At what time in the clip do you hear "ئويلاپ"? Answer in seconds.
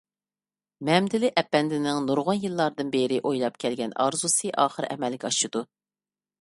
3.31-3.61